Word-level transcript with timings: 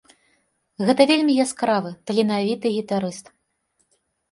Гэта 0.87 1.01
вельмі 1.11 1.35
яскравы 1.45 1.93
таленавіты 2.11 2.67
гітарыст! 2.79 3.25